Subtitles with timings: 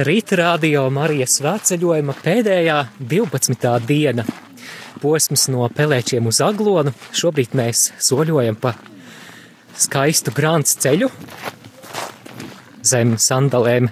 [0.00, 2.78] Rīta radio Marijas svētceļojuma pēdējā
[3.10, 3.66] 12.
[3.84, 4.24] diena.
[5.02, 6.94] Posms no pelēčiem uz aglonu.
[7.12, 8.72] Šobrīd mēs soļojam pa
[9.76, 11.10] skaistu grāns ceļu.
[12.88, 13.90] Zem sandalēm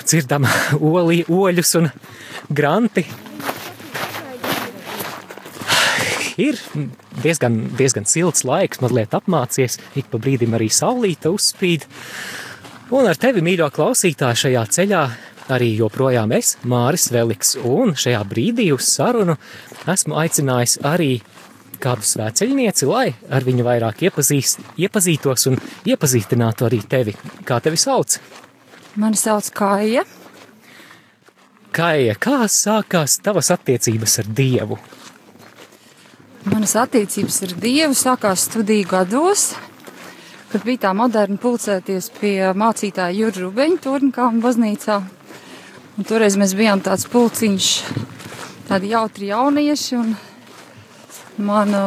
[0.00, 0.48] dzirdam
[0.80, 1.92] oli, oļus un
[2.48, 3.04] granti.
[6.40, 6.56] Ir
[7.20, 11.84] diezgan, diezgan silts laiks, mazliet apmācies, ik pa brīdim arī saulīta uzspīd.
[12.90, 15.00] Un ar tevi, mīļo klausītāju, šajā ceļā
[15.54, 19.36] arī joprojām es, Māris Veliks, un šajā brīdī uz sarunu
[19.90, 21.20] esmu aicinājis arī
[21.80, 27.14] kādu svēceļnieci, lai ar viņu vairāk iepazīst, iepazītos un iepazīstinātu arī tevi.
[27.46, 28.18] Kā tevi sauc?
[28.98, 30.02] Mani sauc Kāja.
[31.70, 34.80] Kāja, kā sākās tavas attiecības ar Dievu?
[36.50, 39.52] Manas attiecības ar Dievu sākās studiju gados,
[40.50, 44.98] kad bija tā moderni pulcēties pie mācītāja Jurģa Rubeņa Turnkāma baznīcā.
[45.98, 47.68] Un toreiz mēs bijām tāds pulciņš,
[48.70, 50.14] tādi jautri jaunieši, un
[51.44, 51.82] mana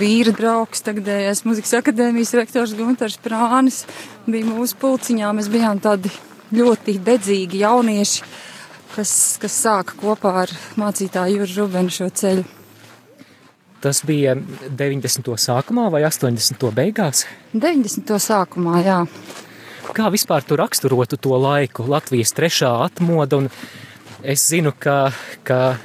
[0.00, 3.84] vīra draugs, tagadējais muzikas akadēmijas rektors Guntars Prānis,
[4.26, 5.30] bija mūsu pulciņā.
[5.38, 6.10] Mēs bijām tādi
[6.58, 8.28] ļoti dedzīgi jaunieši,
[8.96, 12.57] kas, kas sāka kopā ar mācītāju Jurģa Rubenu šo ceļu.
[13.82, 15.34] Tas bija 90.
[15.38, 16.70] sākumā vai 80.
[16.74, 17.24] beigās?
[17.54, 18.16] 90.
[18.22, 19.02] sākumā, jā.
[19.94, 23.48] Kā vispār tu raksturotu to laiku, Latvijas trešā atmoda, un
[24.26, 25.12] es zinu, ka,
[25.46, 25.78] ka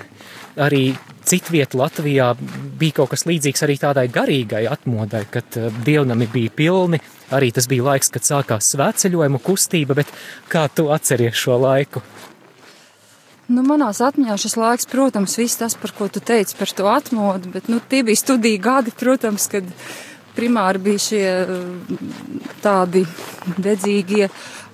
[0.58, 2.34] arī citviet Latvijā
[2.80, 7.00] bija kaut kas līdzīgs arī tādai garīgai atmodai, kad eh, dievnami bija pilni,
[7.34, 10.12] arī tas bija laiks, kad sākās svētceļojuma kustība, bet
[10.52, 12.04] kā tu atceries šo laiku?
[13.52, 17.50] Nu, manās atmiņā šis laiks, protams, viss tas, par ko tu teici par to atmodu,
[17.52, 19.68] bet nu, tie bija studiju gadi, protams, kad
[20.38, 21.24] primāri bija šie
[22.64, 23.04] tādi
[23.60, 24.30] dedzīgie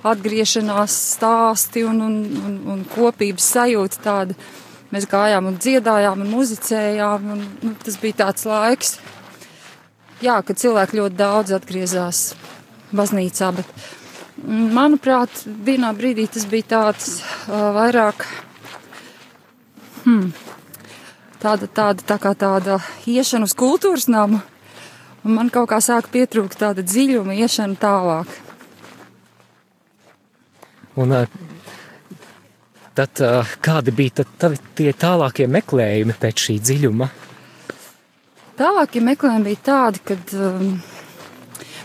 [0.05, 4.37] atgriešanās stāsti un, un, un, un kopības sajūta tāda.
[4.93, 8.95] Mēs gājām un dziedājām un muzicējām, un nu, tas bija tāds laiks,
[10.21, 12.21] jā, kad cilvēki ļoti daudz atgriezās
[12.93, 13.73] baznīcā, bet
[14.77, 18.25] manuprāt, vienā brīdī tas bija tāds uh, vairāk
[20.09, 20.31] hmm,
[21.41, 24.41] tāda, tāda, tā kā tāda iešana uz kultūras namu,
[25.23, 28.33] un man kaut kā sāk pietrūkt tāda dziļuma iešana tālāk.
[30.99, 31.13] Un
[32.97, 33.21] tad
[33.63, 37.07] kādi bija tad tavi tie tālākie meklējumi pēc šī dziļuma?
[38.59, 40.73] Tālākie meklējumi bija tādi, kad um,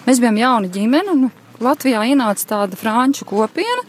[0.08, 1.28] mēs bijām jauna ģimene, un
[1.62, 3.84] Latvijā ienāca tāda franču kopiena,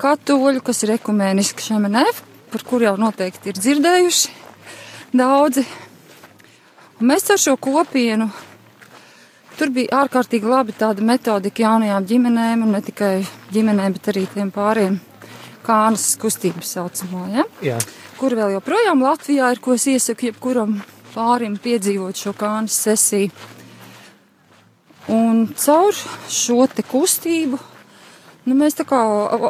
[0.00, 4.36] katoļu, kas ir ekumēniski šemenef, par kur jau noteikti ir dzirdējuši
[5.16, 5.64] daudzi.
[7.00, 8.28] Un mēs ar šo kopienu,
[9.58, 13.14] tur bija ārkārtīgi labi tāda metodika jaunajām ģimenēm, un ne tikai
[13.54, 15.00] ģimenēm, bet arī tiem pāriem
[15.64, 17.46] kānas kustības saucamo, ja?
[17.64, 17.78] Jā.
[18.20, 20.78] kur vēl joprojām Latvijā ir, ko es iesaku jebkuram
[21.14, 23.32] pārim piedzīvot šo kānas sesiju.
[25.10, 25.96] Un caur
[26.30, 27.58] šo te kustību
[28.48, 28.98] Nu, mēs tā kā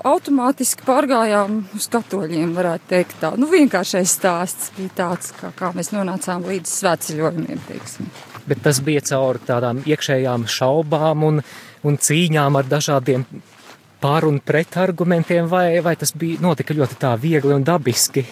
[0.02, 3.20] automātiski pārgājām uz katoļiem, varētu teikt.
[3.22, 3.30] Tā.
[3.38, 7.60] Nu, vienkāršais stāsts bija tāds, kā, kā mēs nonācām līdz svētceļojumiem.
[7.68, 8.10] Teiksim.
[8.50, 11.38] Bet tas bija caur tādām iekšējām šaubām un,
[11.86, 13.26] un cīņām ar dažādiem
[14.00, 18.24] pār un pret argumentiem, vai, vai tas bija notika ļoti tā viegli un dabiski?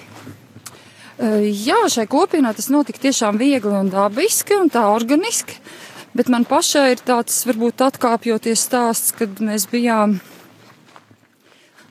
[1.19, 5.59] Jā, šai kopienā tas notika tiešām viegli un dabiski un tā organiski.
[6.19, 10.17] Bet man pašai ir tāds, varbūt atkāpjoties stāsts, kad mēs bijām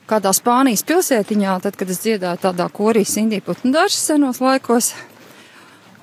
[0.08, 4.92] kādā Spānijas pilsētiņā, tad, kad es dziedāju tādā korī Sindija Putnudārša senos laikos.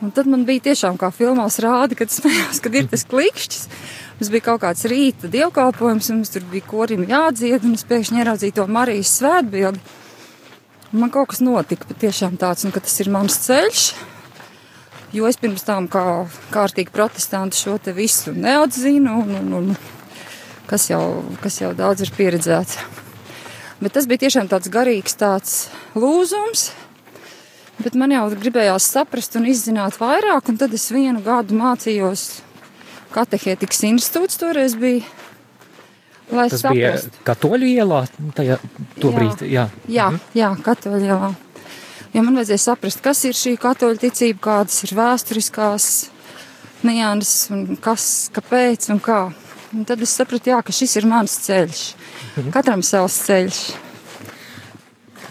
[0.04, 3.68] Un tad man bija tiešām kā filmās rādi, kad smējos, kad ir tas klikšķis.
[4.16, 8.22] Mums bija kaut kāds rīta dievkalpojums, un mums tur bija korim jādzied, un es pēkšņi
[8.22, 9.82] ieraudzīju to Marijas svētbildi.
[10.96, 13.88] Man kaut kas notika patiešām tāds, un ka tas ir mans ceļš.
[15.16, 16.04] Jo es pirms tam kā
[16.52, 22.14] kārtīgi protestanti šo te visu neatzinu, un, un, un kas, jau, kas jau daudz ir
[22.16, 22.95] pieredzēts.
[23.82, 25.56] Bet tas bija tiešām tāds garīgs tāds
[25.98, 26.70] lūzums.
[27.82, 32.28] Bet man jau gribējās saprast un izzināt vairāk, un tad es vienu gadu mācījos
[33.16, 35.04] katehētikas institūts toreiz bija.
[36.32, 37.12] Lai Tas saprastu.
[37.12, 38.00] bija katoļu ielā
[38.34, 38.58] tajā
[38.98, 39.68] tobrīd, jā.
[39.92, 40.22] Jā, mhm.
[40.34, 41.34] jā katoļu ielā.
[42.16, 45.88] Jo man vajadzēja saprast, kas ir šī katoļu ticība, kādas ir vēsturiskās
[46.88, 49.20] nianses un kas, kāpēc un kā.
[49.76, 51.82] Un tad es sapratu, jā, ka šis ir mans ceļš.
[52.38, 52.54] Mhm.
[52.56, 53.66] Katram savs ceļš.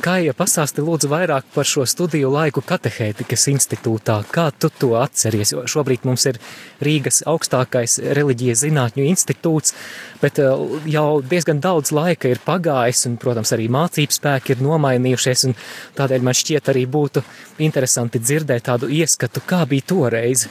[0.05, 5.55] Kā ja pastāsti lūdzu vairāk par šo studiju laiku katehētikas institūtā, kā tu to atceries,
[5.55, 6.37] jo šobrīd mums ir
[6.85, 9.73] Rīgas augstākais reliģijas zinātņu institūts,
[10.21, 15.47] bet uh, jau diezgan daudz laika ir pagājis, un, protams, arī mācību spēki ir nomainījušies,
[15.49, 15.57] un
[15.97, 17.25] tādēļ man šķiet arī būtu
[17.65, 20.45] interesanti dzirdēt tādu ieskatu, kā bija toreiz.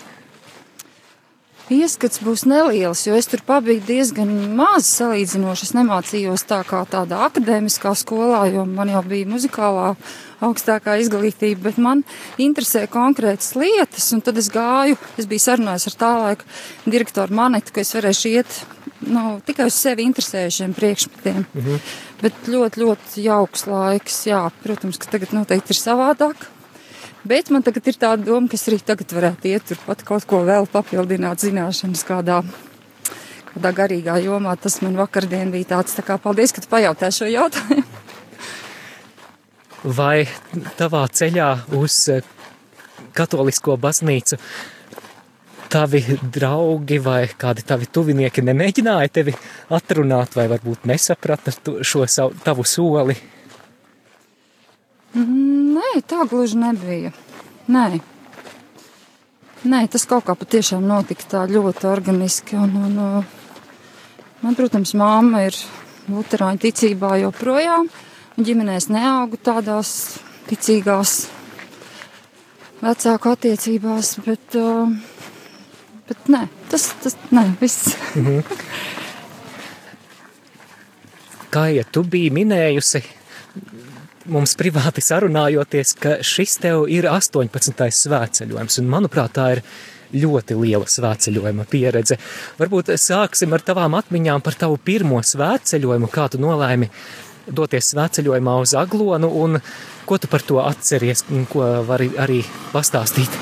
[1.72, 5.70] Ieskats būs neliels, jo es tur pabiju diezgan maz salīdzinoši.
[5.70, 9.94] Es nemācījos tā kā tādā akadēmiskā skolā, jo man jau bija muzikālā
[10.44, 12.04] augstākā izglītība, bet man
[12.42, 16.50] interesē konkrētas lietas, un tad es gāju, es biju sarunājis ar tā laika
[16.84, 18.58] direktoru Manetu, ka es varēšu iet
[19.08, 21.46] nu, tikai uz sevi interesējušiem priekšmetiem.
[21.54, 21.80] Mhm.
[22.24, 26.48] Bet ļoti, ļoti jauks laiks, jā, protams, ka tagad noteikti ir savādāk.
[27.24, 30.42] Bet man tagad ir tāda doma, ka es arī tagad varētu iet turpat kaut ko
[30.44, 32.42] vēl papildināt zināšanas kādā,
[33.54, 34.58] kādā garīgā jomā.
[34.60, 37.88] Tas man vakardien bija tāds, tā kā paldies, ka tu pajautāji šo jautājumu.
[40.00, 40.28] Vai
[40.80, 41.50] tavā ceļā
[41.80, 42.28] uz eh,
[43.16, 44.40] katolisko baznīcu
[45.74, 49.34] tavi draugi vai kādi tavi tuvinieki nemēģināja tevi
[49.74, 53.16] atrunāt vai varbūt nesaprata šo savu, tavu soli?
[55.14, 57.12] Nē, tā gluži nebija.
[57.70, 58.00] Nē.
[59.64, 62.58] Nē, tas kaut kā patiešām notika tā ļoti organiski.
[62.58, 62.98] Un, un,
[64.42, 65.60] man, protams, māma ir
[66.10, 67.88] luterāņu ticībā joprojām.
[68.42, 70.18] Ģimenēs neaugu tādās
[70.50, 71.28] ticīgās
[72.82, 74.58] vecāku attiecībās, bet,
[76.10, 77.94] bet nē, tas, tas nē, viss.
[78.18, 78.42] Mhm.
[81.54, 83.04] Kā ja tu biji minējusi,
[84.32, 87.88] mums privāti sarunājoties, ka šis tev ir 18.
[88.04, 89.64] svētceļojums, un manuprāt, tā ir
[90.14, 92.20] ļoti liela svētceļojuma pieredze.
[92.60, 96.90] Varbūt sāksim ar tavām atmiņām par tavu pirmo svētceļojumu, kā tu nolēmi
[97.50, 99.60] doties svētceļojumā uz Aglonu, un
[100.08, 103.42] ko tu par to atceries, un ko vari arī pastāstīt.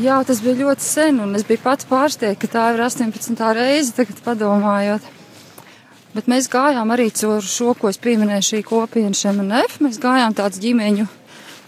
[0.00, 3.44] Jā, tas bija ļoti sen, un es biju pats pārsteigts, ka tā ir 18.
[3.56, 5.15] reize, tagad padomājot.
[6.16, 9.74] Bet mēs gājām arī caur šo, ko es pieminēju, šī kopiena šemanef.
[9.84, 11.04] Mēs gājām tāds ģimeņu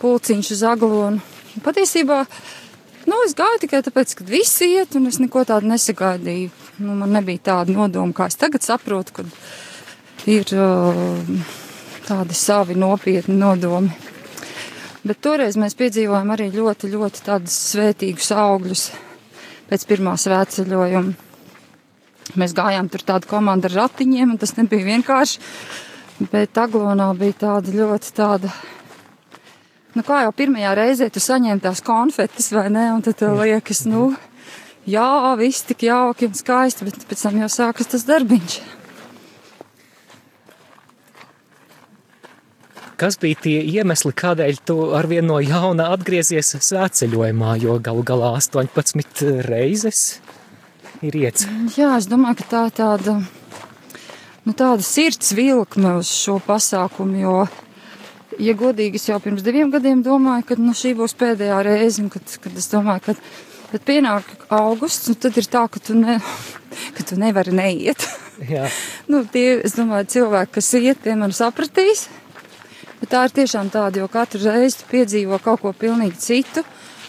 [0.01, 1.21] pulciņš uz aglonu.
[1.53, 2.23] Un patiesībā,
[3.11, 6.49] nu, es gāju tikai tāpēc, ka visi iet, un es neko tādu nesagaidīju.
[6.81, 11.21] Nu, man nebija tāda nodoma, kā es tagad saprotu, kad ir uh,
[12.09, 13.93] tādi savi nopietni nodomi.
[15.05, 18.91] Bet toreiz mēs piedzīvojām arī ļoti, ļoti tādus svētīgus augļus
[19.69, 21.28] pēc pirmā svētceļojuma.
[22.37, 25.41] Mēs gājām tur tādu komandu ar ratiņiem, un tas nebija vienkārši.
[26.33, 28.51] Bet aglonā bija tāda ļoti tāda.
[29.97, 32.89] Nu, kā jau pirmajā reizē tu saņēmi tās konfetes, vai ne?
[32.93, 34.11] Un tad tev liekas, nu,
[34.87, 35.09] jā,
[35.41, 38.59] viss tik jauki un skaisti, bet pēc tam jau sākas tas darbiņš.
[42.99, 49.47] Kas bija tie iemesli, kādēļ tu arvien no jauna atgriezies svētceļojumā, jo galu galā 18
[49.47, 50.19] reizes
[51.03, 51.47] ir iets.
[51.77, 53.17] Jā, es domāju, ka tā ir tāda,
[54.45, 57.37] nu, tāda sirds vilkme uz šo pasākumu, jo,
[58.39, 62.39] ja godīgi, es jau pirms diviem gadiem domāju, ka nu, šī būs pēdējā reize, kad,
[62.43, 63.21] kad es domāju, ka
[63.69, 66.19] kad pienāk augusts, un tad ir tā, ka tu, ne,
[66.97, 68.09] ka tu nevari neiet.
[69.11, 72.05] Nu, tie, es domāju, cilvēki, kas iet, tie man sapratīs.
[73.01, 76.63] Bet tā ir tiešām tāda, jo katru reizi tu piedzīvo kaut ko pilnīgi citu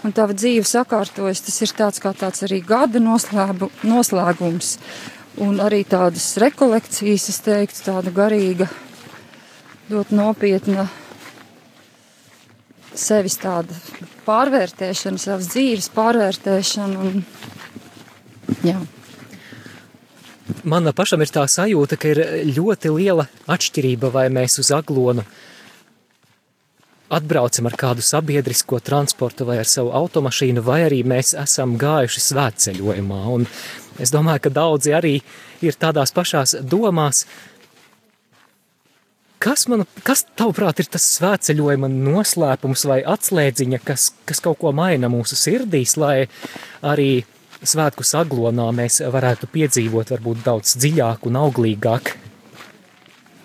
[0.03, 1.43] un tava dzīve sakārtojas.
[1.45, 4.77] Tas ir tāds kā tāds arī gada noslēbu, noslēgums,
[5.43, 8.69] un arī tādas rekolekcijas, es teiktu, tāda garīga,
[9.89, 10.89] ļoti nopietna
[12.99, 13.75] sevis tāda
[14.25, 17.09] pārvērtēšana, savas dzīves pārvērtēšana.
[17.09, 17.21] Un,
[18.65, 18.79] jā.
[20.67, 22.23] Manā pašam ir tā sajūta, ka ir
[22.57, 25.23] ļoti liela atšķirība, vai mēs uz aglonu
[27.09, 33.21] atbraucam ar kādu sabiedrisko transportu vai ar savu automašīnu, vai arī mēs esam gājuši svētceļojumā.
[33.33, 33.47] Un
[33.99, 35.15] es domāju, ka daudzi arī
[35.65, 37.25] ir tādās pašās domās.
[39.39, 45.07] Kas, man, kas tavuprāt, ir tas svētceļojuma noslēpums vai atslēdziņa, kas, kas kaut ko maina
[45.11, 46.27] mūsu sirdīs, lai
[46.83, 47.23] arī
[47.63, 52.17] svētku saglonā mēs varētu piedzīvot varbūt daudz dziļāk un auglīgāk?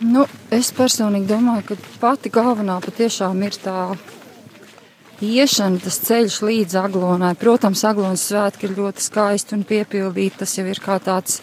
[0.05, 3.95] Nu, es personīgi domāju, ka pati galvenā patiešām ir tā
[5.25, 7.33] iešana, tas ceļš līdz aglonai.
[7.41, 10.43] Protams, aglonas svētki ir ļoti skaisti un piepildīti.
[10.43, 11.39] Tas jau ir kā tāds,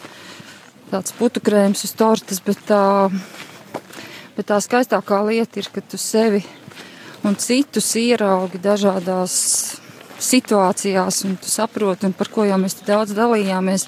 [0.91, 2.84] tāds putukrējums uz tortes, bet tā,
[4.38, 6.44] bet tā skaistākā lieta ir, ka tu sevi
[7.25, 9.39] un citus ieraugi dažādās
[10.22, 13.88] situācijās, un tu saproti, un par ko jau mēs daudz dalījāmies.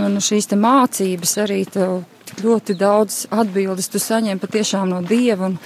[0.00, 2.00] Un šīs mācības arī tev
[2.38, 5.58] ļoti daudz atbildes tu saņem patiešām no Dieva un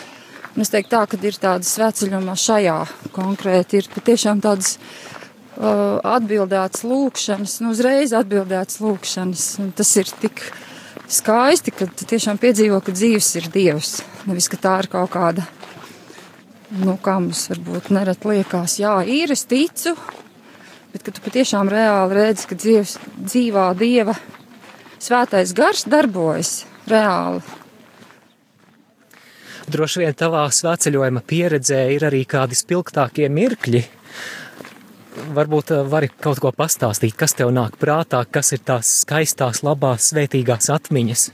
[0.54, 2.76] Un es teiktu tā, ka ir tādas sveceļumā šajā
[3.14, 9.49] konkrēti ir patiešām tādas uh, atbildētas lūkšanas, nu uzreiz atbildētas lūkšanas.
[9.64, 10.44] Un tas ir tik
[11.11, 13.97] skaisti, ka tu tiešām piedzīvo, ka dzīves ir Dievs.
[14.28, 15.42] Nevis, ka tā ir kaut kāda,
[16.85, 19.97] nu kā mums varbūt neret liekas, jā, ir, es ticu,
[20.94, 22.94] bet ka tu patiešām reāli redzi, ka dzīves,
[23.26, 24.14] dzīvā Dieva
[25.04, 26.56] svētais gars darbojas
[26.90, 27.44] reāli
[29.64, 33.80] Droši vien tavā svētceļojuma pieredzē ir arī kādi spilgtākie mirkļi.
[35.34, 40.11] Varbūt eh, vari kaut ko pastāstīt, kas tev nāk prātā, kas ir tās skaistās, labās,
[40.11, 41.25] svētīgās atmiņas.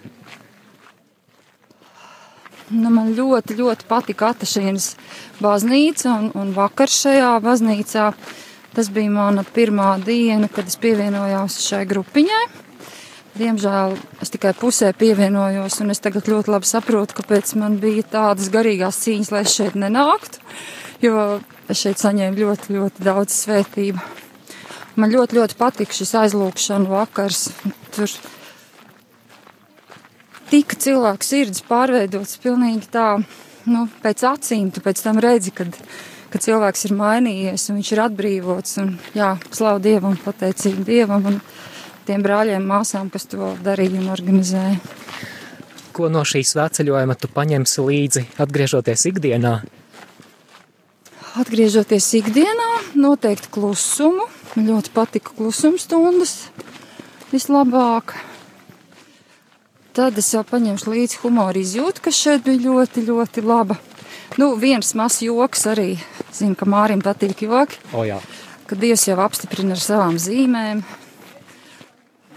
[2.71, 4.93] Nu, man ļoti, ļoti patika Atašīnas
[5.43, 8.13] baznīca un, un vakar šajā baznīcā.
[8.77, 12.45] Tas bija mana pirmā diena, kad es pievienojos šai grupiņai.
[13.39, 13.95] Diemžēl
[14.25, 18.99] es tikai pusē pievienojos, un es tagad ļoti labi saprotu, kāpēc man bija tādas garīgās
[19.05, 20.43] cīņas, lai es šeit nenāktu,
[21.05, 21.39] jo
[21.71, 24.03] es šeit saņēmu ļoti, ļoti daudz svētību.
[24.99, 27.47] Man ļoti, ļoti patika šis aizlūkšana vakars.
[27.95, 28.11] Tur
[30.51, 33.13] tika cilvēku sirds pārveidots pilnīgi tā,
[33.71, 35.79] nu, pēc acīm, tu pēc tam redzi, kad,
[36.35, 41.31] kad cilvēks ir mainījies un viņš ir atbrīvots, un jā, slavu Dievam, pateicību Dievam.
[41.31, 41.39] Un,
[42.09, 44.79] tiem brāļiem, māsām, kas to darīja un organizēja.
[45.97, 49.55] Ko no šīs svētceļojuma tu paņemsi līdzi, atgriežoties ikdienā?
[51.41, 54.27] Atgriežoties ikdienā, noteikti klusumu.
[54.57, 56.49] Man ļoti patika klusuma stundas
[57.31, 58.17] vislabāk.
[59.95, 63.79] Tad es jau paņemšu līdzi humoru izjūtu, kas šeit bija ļoti, ļoti laba.
[64.39, 65.97] Nu, viens mazs joks arī.
[66.35, 67.81] Zinu, ka Mārim patīk joki.
[67.91, 68.21] O, jā.
[68.71, 70.85] Kad Dievs jau apstiprina ar savām zīmēm,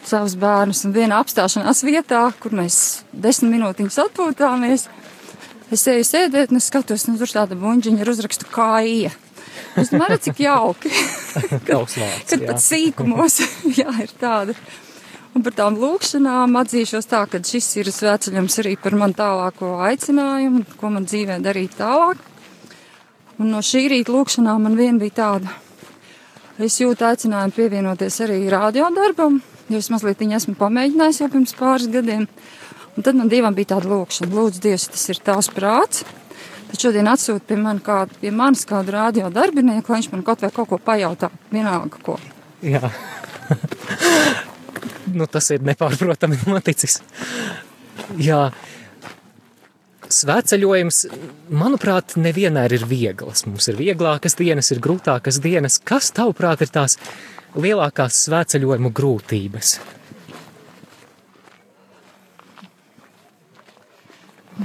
[0.10, 0.84] savus bērnus.
[0.88, 2.78] Un vienā apstāšanās vietā, kur mēs
[3.12, 4.88] desmit minūtiņus atpūtāmies,
[5.74, 9.14] es eju sēdēt un es skatos, nu tur tāda buņģiņa ar uzrakstu kāja.
[9.80, 10.92] Es domāju, cik jauki.
[11.68, 11.94] kad,
[12.30, 13.40] kad pat sīkumos,
[13.80, 14.58] jā, ir tāda.
[15.34, 20.62] Un par tām lūkšanām atzīšos tā, ka šis ir svētceļums arī par man tālāko aicinājumu,
[20.78, 22.22] ko man dzīvē darīt tālāk.
[23.42, 25.56] Un no šī rīta lūkšanām man vien bija tāda.
[26.62, 31.92] Es jūtu aicinājumu pievienoties arī radiodarbam, jo es mazliet viņu esmu pamēģinājis jau pirms pāris
[31.94, 32.28] gadiem.
[32.94, 36.04] Un tad man dievam bija tāda lūkšana, lūdzu, Dievs, tas ir tavs prāts.
[36.70, 40.42] Tad šodien atsūta pie, man kā, pie manis kādu radio darbinieku, lai viņš man kaut
[40.46, 42.20] vai kaut ko pajautā, vienalga ko.
[42.66, 42.90] Jā.
[45.18, 47.02] nu, tas ir nepārprotami noticis.
[48.18, 48.48] Jā.
[50.14, 51.04] Svētceļojums,
[51.54, 53.48] manuprāt, nevienmēr ir vieglas.
[53.50, 55.80] Mums ir vieglākas dienas, ir grūtākas dienas.
[55.82, 57.00] Kas, tavuprāt, ir tās
[57.56, 59.76] lielākās svētceļojumu grūtības?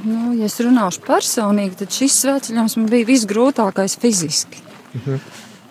[0.05, 4.61] Nu, ja es runāšu personīgi, tad šis svētceļojums man bija visgrūtākais fiziski.
[4.95, 5.21] Uh -huh.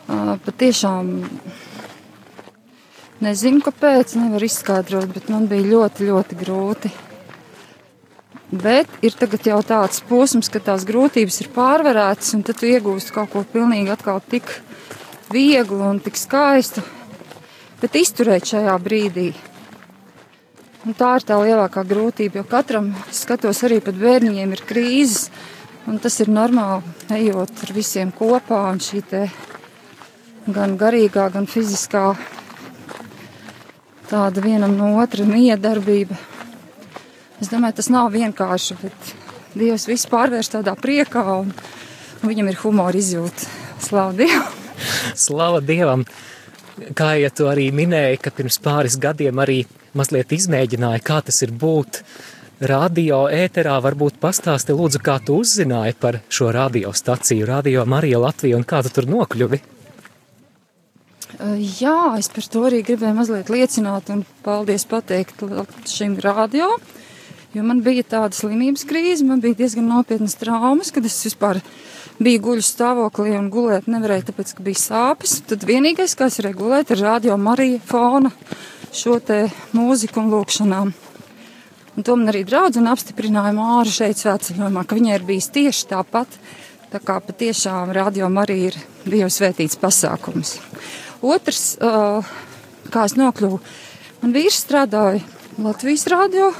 [0.10, 1.12] uh, patiešām
[3.22, 6.92] nezinu, kāpēc, nevar izskaidrot, bet man bija ļoti, ļoti grūti.
[8.52, 13.12] Bet ir tagad jau tāds posms, ka tās grūtības ir pārvarētas, un tad tu iegūsti
[13.14, 14.62] kaut ko pilnīgi atkal tik
[15.30, 16.82] vieglu un tik skaistu
[17.82, 19.32] bet izturēt šajā brīdī.
[20.88, 25.28] Un tā ir tā lielākā grūtība, jo katram, skatos, arī pat bērniem ir krīzes,
[25.90, 26.86] un tas ir normāli,
[27.18, 29.24] ejot ar visiem kopā, un šī te
[30.48, 32.14] gan garīgā, gan fiziskā
[34.08, 36.16] tāda vienam no otra miedarbība.
[37.42, 39.12] Es domāju, tas nav vienkārši, bet
[39.58, 41.52] Dievs visu pārvērš tādā priekā, un
[42.24, 43.52] viņam ir humora izjūta.
[43.84, 44.56] Slavu Dievam!
[45.28, 46.08] Slava Dievam!
[46.98, 49.62] Kā ja tu arī minēji, ka pirms pāris gadiem arī
[49.98, 52.02] mazliet izmēģināji, kā tas ir būt
[52.72, 58.66] radio ēterā, varbūt pastāsti lūdzu, kā tu uzzināji par šo radiostaciju, Radio Marija Latvija un
[58.68, 59.62] kā tu tur nokļuvi?
[61.78, 65.44] Jā, es par to arī gribēju mazliet liecināt un paldies pateikt
[65.86, 66.72] šim radio,
[67.54, 71.60] jo man bija tāda slimības krīze, man bija diezgan nopietnas traumas, kad es vispār
[72.24, 75.38] bija guļu stāvoklī un gulēt nevarēja, tāpēc, ka bija sāpes.
[75.48, 78.32] Tad vienīgais, kas regulēt, ir radio Marija fona
[78.96, 79.46] šo te
[79.78, 80.94] mūziku un lūkšanām.
[81.98, 86.40] Un to man arī draudzene apstiprināja Māra šeit svētceļojumā, ka viņai ir bijis tieši tāpat.
[86.92, 90.56] Tā kā patiešām radio Marija ir Dieva svētīts pasākums.
[91.26, 93.60] Otrs, kā es nokļuvu,
[94.22, 95.24] man vīrs strādāja
[95.58, 96.52] Latvijas radio,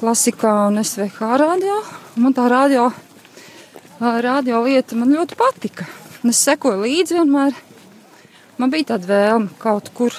[0.00, 1.76] klasikā un SVH radio.
[2.16, 2.88] Man tā radio
[4.24, 5.86] radio lieta man ļoti patika.
[6.24, 7.56] Es sekoju līdzi vienmēr.
[8.60, 10.14] Man bija tāda vēlme kaut kur.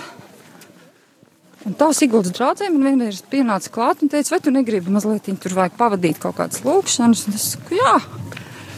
[1.65, 5.55] Un tā Siguldas draudzē man vienreiz pienāca klāt un teica, vai tu negribi mazliet tur
[5.57, 7.25] vajag pavadīt kaut kādas lūkšanas.
[7.25, 7.95] Un es saku, jā.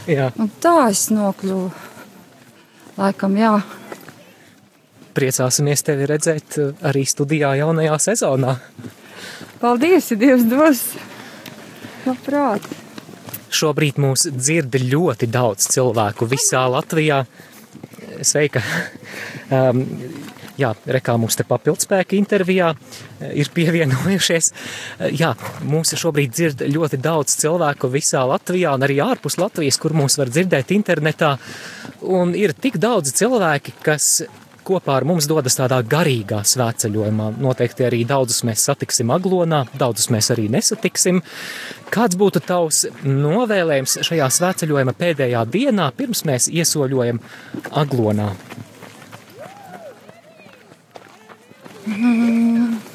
[0.08, 0.30] Jā.
[0.40, 1.68] Un tā es nokļuvu.
[2.98, 3.52] Laikam, jā.
[5.18, 8.56] Priecāsimies tevi redzēt arī studijā jaunajā sezonā.
[9.60, 10.84] Paldies, ja Dievs dos.
[12.06, 12.64] Labprāt.
[13.48, 17.22] Šobrīd mūs dzird ļoti daudz cilvēku visā Latvijā.
[18.24, 18.62] Sveika!
[19.48, 19.84] Um,
[20.58, 24.50] jā, rekā mums te papildspēka intervijā eh, ir pievienojušies.
[24.52, 25.32] Eh, Jā,
[25.66, 30.32] mūs šobrīd dzird ļoti daudz cilvēku visā Latvijā un arī ārpus Latvijas, kur mūs var
[30.32, 31.36] dzirdēt internetā.
[32.04, 34.10] Un ir tik daudz cilvēki, kas
[34.68, 37.30] kopā ar mums dodas tādā garīgā svētceļojumā.
[37.40, 41.22] Noteikti arī daudzus mēs satiksim aglonā, daudzus mēs arī nesatiksim.
[41.88, 47.20] Kāds būtu tavs novēlējums šajā svētceļojuma pēdējā dienā, pirms mēs iesoļojam
[47.80, 48.28] aglonā?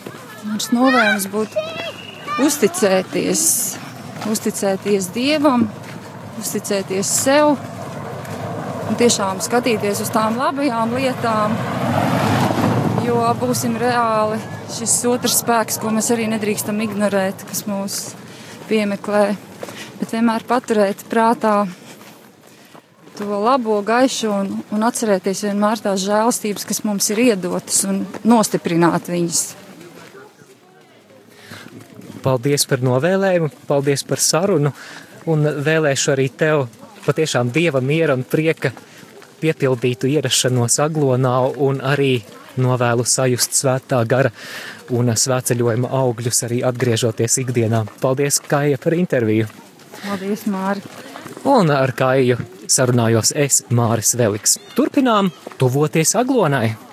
[0.54, 1.64] Mans novērojums būtu
[2.46, 3.44] uzticēties,
[4.30, 5.66] uzticēties Dievam,
[6.42, 11.56] uzticēties sev un tiešām skatīties uz tām labajām lietām,
[13.06, 14.38] jo būsim reāli
[14.74, 18.00] šis otrs spēks, ko mēs arī nedrīkstam ignorēt, kas mūs
[18.74, 19.24] piemeklē,
[20.02, 21.64] bet vienmēr paturēt prātā
[23.14, 29.12] to labo gaišu un, un atcerēties vienmēr tās žēlstības, kas mums ir iedotas un nostiprināt
[29.14, 29.44] viņas.
[32.24, 34.72] Paldies par novēlējumu, paldies par sarunu
[35.30, 36.66] un vēlēšu arī tev
[37.04, 38.72] patiešām dieva miera un prieka
[39.44, 42.16] piepildītu ierašanos aglonā un arī
[42.62, 44.32] novēlu sajust svētā gara
[44.94, 47.84] un svētceļojuma augļus arī atgriežoties ikdienā.
[48.02, 49.50] Paldies, Kaija, par interviju!
[50.04, 50.84] Paldies, Māri!
[51.50, 52.38] Un ar Kaiju
[52.70, 54.58] sarunājos es, Māris Veliks.
[54.78, 56.93] Turpinām tuvoties aglonai!